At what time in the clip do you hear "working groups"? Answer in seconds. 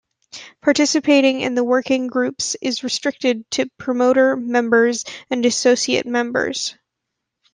1.63-2.57